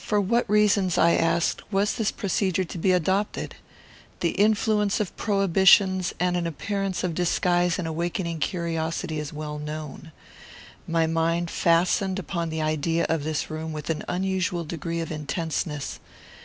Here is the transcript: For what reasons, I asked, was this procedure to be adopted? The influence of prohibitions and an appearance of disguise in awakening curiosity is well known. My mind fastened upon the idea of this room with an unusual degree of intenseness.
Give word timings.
For 0.00 0.20
what 0.20 0.50
reasons, 0.50 0.98
I 0.98 1.12
asked, 1.14 1.62
was 1.72 1.94
this 1.94 2.10
procedure 2.10 2.64
to 2.64 2.76
be 2.76 2.90
adopted? 2.90 3.54
The 4.18 4.30
influence 4.32 4.98
of 4.98 5.16
prohibitions 5.16 6.12
and 6.18 6.36
an 6.36 6.48
appearance 6.48 7.04
of 7.04 7.14
disguise 7.14 7.78
in 7.78 7.86
awakening 7.86 8.40
curiosity 8.40 9.20
is 9.20 9.32
well 9.32 9.60
known. 9.60 10.10
My 10.88 11.06
mind 11.06 11.52
fastened 11.52 12.18
upon 12.18 12.50
the 12.50 12.62
idea 12.62 13.06
of 13.08 13.22
this 13.22 13.48
room 13.48 13.72
with 13.72 13.90
an 13.90 14.02
unusual 14.08 14.64
degree 14.64 14.98
of 14.98 15.12
intenseness. 15.12 16.00